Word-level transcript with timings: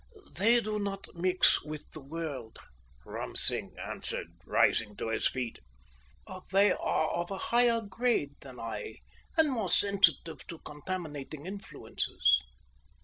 "They 0.35 0.59
do 0.61 0.79
not 0.79 1.13
mix 1.13 1.61
with 1.63 1.91
the 1.91 2.01
world," 2.01 2.57
Ram 3.05 3.35
Singh 3.35 3.75
answered, 3.77 4.29
rising 4.47 4.95
to 4.95 5.09
his 5.09 5.27
feet. 5.27 5.59
"They 6.51 6.71
are 6.71 7.09
of 7.11 7.29
a 7.29 7.37
higher 7.37 7.81
grade 7.81 8.33
than 8.41 8.59
I, 8.59 8.95
and 9.37 9.51
more 9.51 9.69
sensitive 9.69 10.47
to 10.47 10.57
contaminating 10.65 11.45
influences. 11.45 12.41